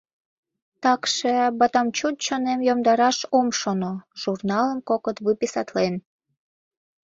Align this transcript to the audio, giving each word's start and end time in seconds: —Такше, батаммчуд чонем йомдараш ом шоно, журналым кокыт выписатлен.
—Такше, 0.83 1.35
батаммчуд 1.59 2.15
чонем 2.25 2.59
йомдараш 2.67 3.17
ом 3.37 3.47
шоно, 3.59 3.93
журналым 4.21 4.79
кокыт 4.89 5.17
выписатлен. 5.25 5.93